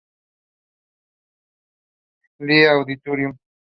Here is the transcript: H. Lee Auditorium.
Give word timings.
H. 2.39 2.43
Lee 2.43 2.65
Auditorium. 2.65 3.37